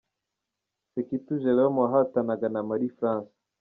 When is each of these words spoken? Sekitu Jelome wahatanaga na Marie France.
Sekitu 0.91 1.31
Jelome 1.43 1.77
wahatanaga 1.83 2.45
na 2.53 2.61
Marie 2.67 2.93
France. 2.97 3.33